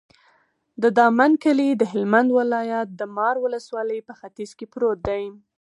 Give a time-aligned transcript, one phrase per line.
[0.81, 5.23] د دامن کلی د هلمند ولایت، د مار ولسوالي په ختیځ کې پروت دی.